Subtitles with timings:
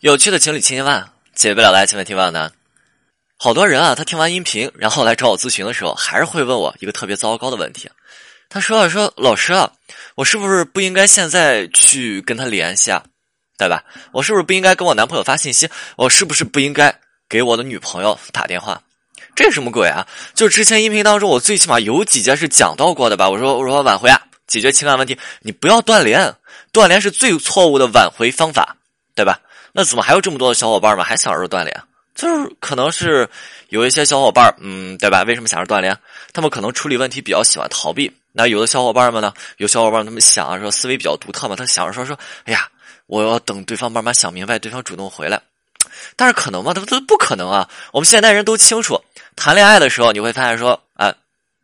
[0.00, 2.52] 有趣的情侣千千万，解不了的爱情问题万难。
[3.38, 7.88] 好多人啊，他听完音频，然后来找我咨询的时候，还是会问我一个特别糟糕的问题。
[8.50, 9.72] 他说：“啊，说老师啊，
[10.14, 13.02] 我是不是不应该现在去跟他联系啊？
[13.56, 13.82] 对吧？
[14.12, 15.66] 我是不是不应该跟我男朋友发信息？
[15.96, 16.94] 我是不是不应该
[17.26, 18.82] 给我的女朋友打电话？
[19.34, 20.06] 这什么鬼啊？
[20.34, 23.30] 就之前音频当中，我最起码有几节是讲到过的吧？
[23.30, 26.34] 我说我说挽回啊，解决情感问题，你不要断联，
[26.70, 28.76] 断联是最错误的挽回方法，
[29.14, 29.40] 对吧？
[29.76, 31.78] 那怎么还有这么多的小伙伴们还想着锻炼？
[32.14, 33.28] 就是可能是
[33.68, 35.22] 有一些小伙伴，嗯，对吧？
[35.24, 35.94] 为什么想着锻炼？
[36.32, 38.10] 他们可能处理问题比较喜欢逃避。
[38.32, 39.34] 那有的小伙伴们呢？
[39.58, 42.66] 有小伙伴他们想啊，说思维比较独特嘛，他想着说说，哎呀，
[43.06, 45.42] 我要等对方慢慢想明白，对方主动回来。
[46.16, 46.72] 但是可能吗？
[46.72, 47.68] 他他不可能啊！
[47.92, 48.98] 我们现代人都清楚，
[49.36, 51.14] 谈恋爱的时候你会发现说，啊，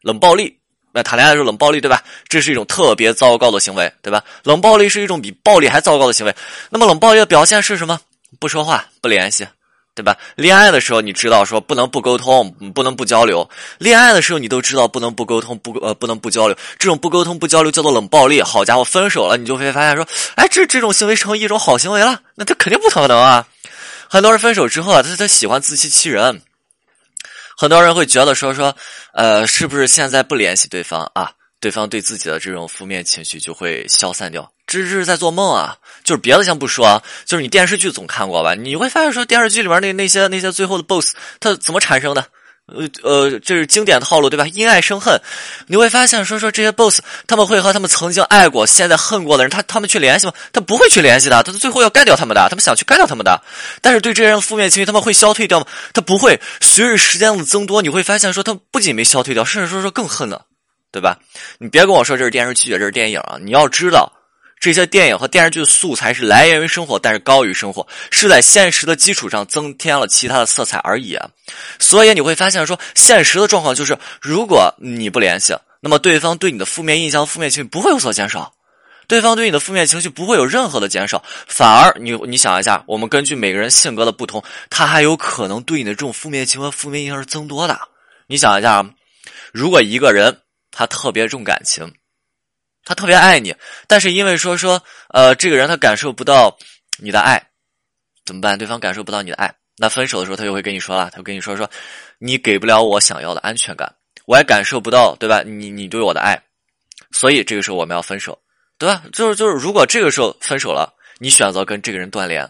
[0.02, 0.58] 冷暴力。
[0.92, 2.02] 那谈恋爱的时候冷暴力，对吧？
[2.28, 4.22] 这是一种特别糟糕的行为，对吧？
[4.44, 6.34] 冷暴力是一种比暴力还糟糕的行为。
[6.70, 7.98] 那么冷暴力的表现是什么？
[8.38, 9.46] 不说话，不联系，
[9.94, 10.16] 对吧？
[10.36, 13.48] 恋爱的时候你知道说不能不沟通，不能不交流。
[13.78, 16.56] 恋爱的时候你都知道不能不沟通，不呃不能不交流。
[16.78, 18.42] 这种不沟通不交流叫做冷暴力。
[18.42, 20.06] 好家伙，分手了你就会发现说，
[20.36, 22.20] 哎，这这种行为成为一种好行为了？
[22.34, 23.46] 那他肯定不可能啊！
[24.08, 26.42] 很多人分手之后啊，他他喜欢自欺欺人。
[27.56, 28.74] 很多人会觉得说说，
[29.14, 31.32] 呃，是不是现在不联系对方啊？
[31.60, 34.50] 对方对自己的这种负面情绪就会消散掉？
[34.66, 35.76] 这这是在做梦啊！
[36.02, 38.54] 就是别的先不说，啊就是你电视剧总看过吧？
[38.54, 42.26] 你会发现说电视剧里面那那些那些最后的 BOSS，它怎么产生的？
[42.66, 44.46] 呃呃，这是经典套路对吧？
[44.54, 45.20] 因爱生恨，
[45.66, 50.32] 你会发现说说这些 boss 他们会和他们曾经爱过、现在恨过的人，他他们去联系吗？
[50.52, 53.42] 他不会去联系的，他最后要干掉他们的，他们想去干掉他们的。
[53.80, 55.66] 但是对这些人负面情绪，他们会消退掉吗？
[55.92, 56.40] 他不会。
[56.60, 60.46] 随着时间的增多，你会发现说他不仅没消退掉，甚至说说更恨了，
[60.92, 61.18] 对吧？
[61.58, 63.38] 你别跟我说这是电视剧，这是电影啊！
[63.42, 64.10] 你要知道。
[64.62, 71.18] 这些电影和电视剧的素材是来源于生活，但是高于生活，是在现实的基础上增添了其他的色彩而已。
[71.80, 78.54] 所以你会发现，说现实的状况就是，如果你不联系，那么对方对你的负面印象、负面情绪不会有所减少，
[79.08, 84.40] 对方对你的负面情绪不会有任何的减少，反而你你想一下，我们根据每个人性格的不同，
[84.70, 87.76] 他还有可能对你的这种负面情绪、负面印象是增多的。
[88.28, 88.88] 你想一下，
[89.52, 90.38] 如果一个人
[90.70, 91.92] 他特别重感情。
[92.84, 93.54] 他特别爱你，
[93.86, 96.56] 但是因为说说，呃，这个人他感受不到
[96.98, 97.42] 你的爱，
[98.24, 98.58] 怎么办？
[98.58, 101.70] 对方感受不到你的爱，那分手的时候他就会跟你说了，他会跟你说说，
[102.18, 103.94] 你给不了我想要的安全感，
[104.26, 105.42] 我也感受不到，对吧？
[105.42, 106.42] 你你对我的爱，
[107.12, 108.38] 所以这个时候我们要分手，
[108.78, 109.02] 对吧？
[109.12, 112.48] 就是就是，如果这个时候分手了，你选择跟这个人断联，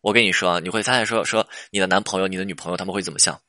[0.00, 3.40] 我跟你说，你会发现说说你的男朋友、你的女朋友他们会怎么想？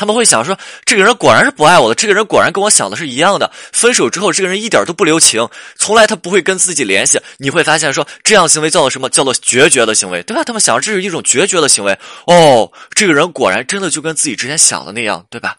[0.00, 3.52] 他们会想说，这个人果然是不爱我的，这个人果然跟我想的是一样的。
[3.70, 5.46] 分手之后，这个人一点都不留情，
[5.76, 7.20] 从来他不会跟自己联系。
[7.36, 9.10] 你会发现说，这样行为叫做什么？
[9.10, 10.42] 叫做决绝的行为，对吧？
[10.42, 11.98] 他们想这是一种决绝的行为。
[12.26, 15.58] 哦，这个人果然真的就跟自己之前想的那样，对吧？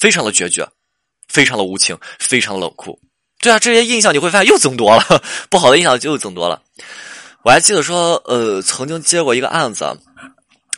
[0.00, 0.66] 非常的决绝，
[1.28, 2.98] 非常的无情，非常冷酷。
[3.40, 6.60] 对啊，这些印象你会发现又增多了， 不好的印象就又增多了。
[7.44, 9.96] 我还记得说，呃，曾经接过一个案子。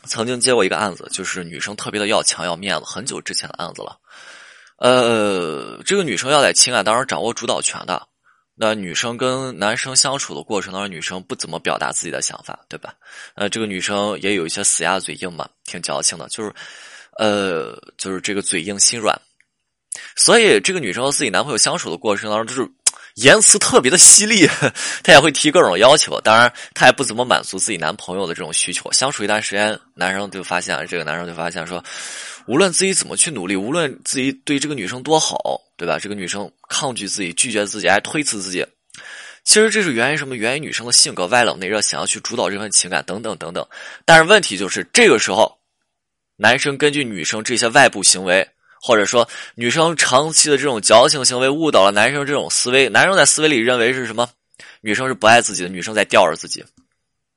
[0.08, 3.96] 曾经接过一个案子，就是女生特别的要强要面子，很久之前的案子了。
[4.78, 8.08] 呃，这个女生要在情感当中掌握主导权的。
[8.60, 12.92] 那女生跟男生相处的过程当中，女生不怎么表达自己的想法，对吧？
[13.36, 16.52] 呃，这个女生也有一些死鸭嘴硬嘛，挺矫情的，就是，
[17.18, 19.16] 呃，就是这个嘴硬心软。
[20.16, 22.68] 所以，这个女生和自己男朋友相处的过程当中，就是。
[23.18, 24.46] 言辞特别的犀利，
[25.02, 26.20] 她也会提各种要求。
[26.20, 28.90] 当然，她也不怎么满足自己男朋友的这种需求。
[28.92, 31.82] 相处一段时间，男生就发现，这个男生就发现说，
[32.46, 35.98] 无论自己怎么去努力，无论自己对这个女生多好，对吧？
[35.98, 38.64] 这个女生抗拒自己，拒绝自己，还推辞自己。
[39.42, 40.36] 其实这是源于什么？
[40.36, 43.66] 源于女生的性格外冷内热，想要去主导这份情感，等等等等。
[44.04, 45.58] 但是问题就是，这个时候，
[46.36, 48.48] 男生根据女生这些外部行为。
[48.80, 52.88] 或者说，女生长期的这种矫情行为误导了男生这种思维。
[52.88, 54.28] 男生在思维里认为是什么？
[54.80, 56.64] 女生是不爱自己的，女生在吊着自己，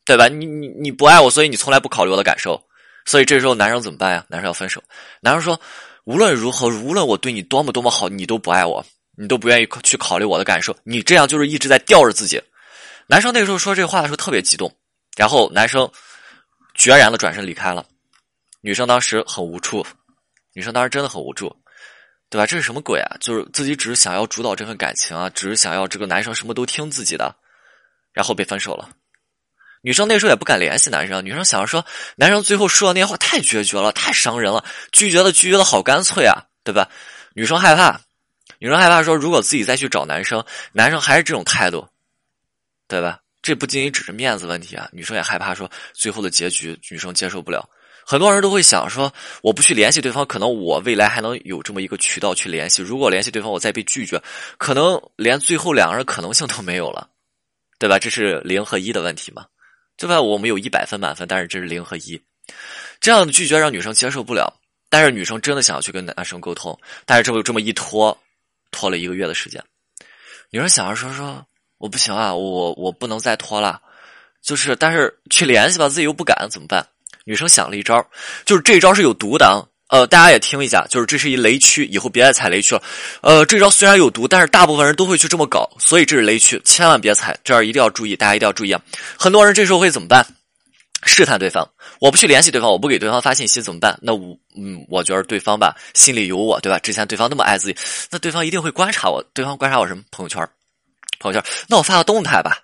[0.05, 0.27] 对吧？
[0.27, 2.61] 你你你不爱我，所以你从来不考虑我的感受。
[3.05, 4.23] 所以这时候男生怎么办呀？
[4.29, 4.81] 男生要分手。
[5.21, 5.59] 男生说：
[6.03, 8.85] 无论如何，无论我对你多么多么好，你都不爱我，
[9.17, 10.75] 你都不愿意去考虑我的感受。
[10.83, 12.39] 你这样就是一直在吊着自己。
[13.07, 14.71] 男生那个时候说这话的时候特别激动，
[15.17, 15.89] 然后男生
[16.75, 17.83] 决然的转身离开了。
[18.61, 19.83] 女生当时很无助。
[20.53, 21.55] 女生当时真的很无助，
[22.29, 22.45] 对吧？
[22.45, 23.17] 这是什么鬼啊？
[23.19, 27.35] 就是自己只是想要主导这份感情啊，只是想要这个男生什么都听自己的，
[28.13, 28.89] 然后被分手了。
[29.81, 36.89] 女生那时候也不敢联系男生，女生想着说，男生最后说的那些话太决绝了，太伤人了，拒绝的拒绝的好干脆啊，对吧？
[37.33, 37.99] 女生害怕，
[38.59, 41.87] 女生害怕说，如果自己再去找男生，男生还是这种态度，
[42.87, 43.19] 对吧？
[43.41, 47.67] 这不仅仅只是面子问题啊，女生也害怕说最后的结局女生接受不了。
[48.05, 52.81] 很多人都会想说，我不去联系对方，可能我未来还能有这么一个渠道去联系。
[52.81, 54.21] 如果联系对方，我再被拒绝，
[54.57, 57.09] 可能连最后两个人可能性都没有了，
[57.79, 57.99] 对吧？
[57.99, 59.45] 这是零和一的问题嘛？
[59.97, 60.21] 对吧？
[60.21, 62.21] 我们有一百分满分，但是这是零和一，
[62.99, 64.53] 这样的拒绝让女生接受不了。
[64.89, 68.17] 但是女生真的想要去跟男生沟通，但是这么这么一拖，
[68.71, 69.63] 拖了一个月的时间。
[70.49, 71.45] 女生想着说说，
[71.77, 73.81] 我不行啊，我我不能再拖了，
[74.41, 76.85] 就是但是去联系吧，自己又不敢，怎么办？
[77.25, 78.05] 女生想了一招，
[78.45, 79.63] 就是这招是有毒的啊。
[79.89, 82.81] 呃，大家也听一下，就是这是一雷区，以后别再踩雷区了。
[83.21, 87.37] 呃，这招虽然有毒，但是大部分人都会去这么搞，所以这是雷区，千万别踩。
[87.43, 88.81] 这儿一定要注意，大家一定要注意啊！
[89.19, 90.25] 很多人这时候会怎么办？
[91.03, 91.67] 试探对方，
[91.99, 93.99] 我不去联系对方，我不给对方发信息怎么办？
[94.01, 96.79] 那我，嗯，我觉得对方吧，心里有我，对吧？
[96.79, 97.75] 之前对方那么爱自己，
[98.11, 99.21] 那对方一定会观察我。
[99.33, 100.03] 对方观察我什么？
[100.09, 100.47] 朋友圈，
[101.19, 101.51] 朋友圈。
[101.67, 102.59] 那我发个动态吧。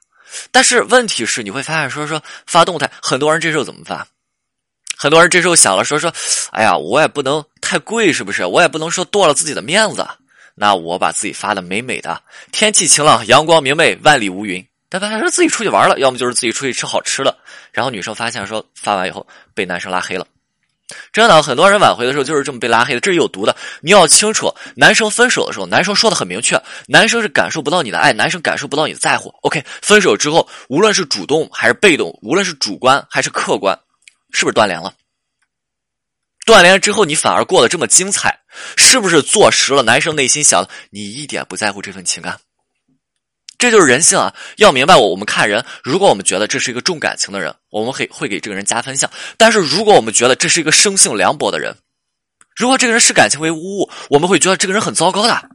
[0.51, 4.07] 但是问题是，你会发现，说说发动态，很多人这时候怎么发？
[4.97, 6.11] 很多人这时候想了，说说，
[6.51, 8.45] 哎呀，我也不能太贵，是不是？
[8.45, 10.05] 我也不能说剁了自己的面子。
[10.55, 12.19] 那我把自己发的美美的，
[12.51, 14.65] 天气晴朗，阳光明媚，万里无云。
[14.89, 15.19] 对吧？
[15.19, 17.37] 说自己出去玩了，要么就是自己出去吃好吃的。
[17.73, 20.25] 然后女生发现说，发完以后被男生拉黑了。
[21.11, 23.53] 真的，很多人挽回的时候就是这么被拉黑的，这是有毒的。
[23.81, 26.57] 你要清楚，男生分手的时候，男生说的很明确，
[26.87, 29.27] 男生是感受不到你的爱，男生感受不到你的在乎。
[29.41, 33.77] OK，分手之后，无论是主动还是被动，无论是主观还是客观。
[34.31, 34.93] 是不是断联了？
[36.45, 38.39] 断联之后，你反而过得这么精彩，
[38.77, 40.65] 是不是坐实了男生内心想？
[40.91, 42.39] 你一点不在乎这份情感，
[43.57, 44.33] 这就是人性啊！
[44.55, 51.75] 要明白我，我们看人，如果我们觉得这是一个重感情的人，我们会会给这个人加分项；但是如果我们觉得这是一个生性凉薄的人，
[52.55, 55.49] 如果这个人视感情为污物，我们会觉得这个人很糟糕的，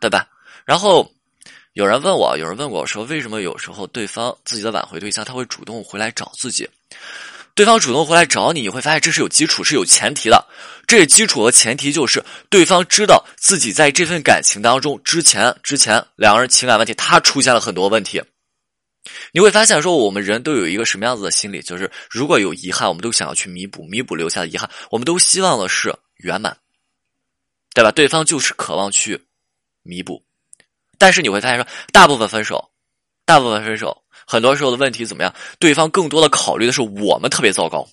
[0.00, 0.26] 对吧？
[0.64, 1.12] 然后
[1.74, 6.66] 有人问我，有人问我说，为什么有时候对方自己的挽回对象他会主动回来找自己？
[7.54, 10.46] 对方主动回来找你，你会发现这是有基础、是有前提的。
[10.86, 18.22] 这基础和前提就是对方知道自己在这份感情当中之前之前两个人情感问题，他出现了很多问题。
[19.32, 24.68] 你会发现，说我们人都有一个什么样子的心理，就是如果有遗憾，我们都想要去弥补，弥补留下的遗憾。
[24.90, 26.56] 我们都希望的是圆满，
[27.74, 27.90] 对吧？
[27.92, 29.22] 对方就是渴望去
[29.82, 30.22] 弥补，
[30.98, 32.70] 但是你会发现，说大部分分手，
[33.24, 34.02] 大部分分手。
[34.30, 35.34] 很多时候的问题怎么样？
[35.58, 37.88] 对方更多的考虑的是我们特别糟糕。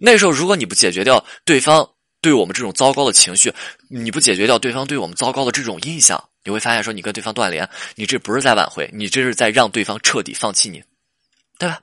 [0.00, 3.52] 那时候，如果你不解决掉对方对我们这种糟糕的情绪，
[3.88, 10.80] 你不解决掉对方对我们糟糕的这种印象，你会发现说你跟对方断联，你这不是在挽回，你这是在让对方彻底放弃你，
[11.58, 11.80] 对吧？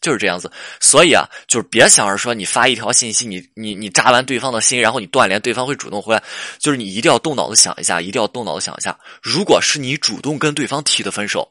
[0.00, 0.50] 就是这样子。
[0.80, 6.20] 所以啊，就是别想着说你发一条信息，你你你扎完对方的心，然后你断联，对方会主动回来。
[6.58, 11.48] 就是你一定要动脑子想一下，一定要动脑子想一下，如果是你主动跟对方提的分手。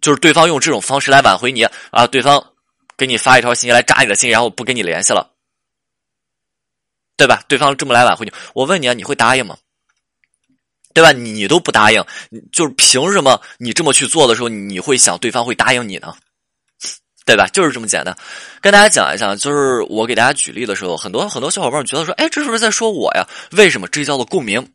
[0.00, 2.06] 就是对方用这种方式来挽回你啊！
[2.06, 2.52] 对方
[2.96, 5.30] 给你发一条信息来扎你的心，然后不跟你联系了，
[7.16, 7.42] 对吧？
[7.48, 9.56] 对方这么来挽回你，我问你啊，你会答应吗？
[10.92, 11.12] 对吧？
[11.12, 12.04] 你都不答应，
[12.52, 16.14] 就是凭什么你这么去做的时候，你会想对方会答应你呢？
[17.26, 17.46] 对吧？
[17.52, 18.16] 就是这么简单。
[18.60, 23.24] 跟大家讲一下，就是我给大家举例的时候，很多很多小伙伴觉得说，哎，这是不是在说我呀？
[23.52, 23.86] 为什么？
[23.86, 24.72] 这叫做共鸣。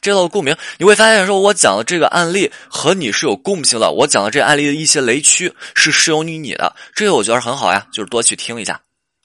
[0.00, 3.90] 这道共鸣，你会发现，说我讲的这个案例和你是有共性的。
[3.90, 8.80] 我讲的这案例的一些雷区是适用于你的，这个我觉得很好呀，就是多去听一下，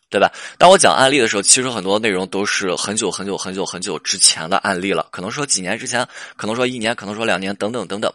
[0.10, 0.32] 对吧？
[0.58, 8.12] 当我讲案例的时候，其实很多内容都是很久很久很久很久之前的案例了，可能说几年之前，可能说一年，可能说两年，等等等等。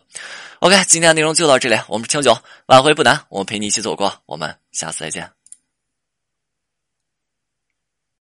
[0.61, 5.40] OK，今天的内容就到这里，我们是清酒，挽回不难，我们陪你一起走过，我们下次再见。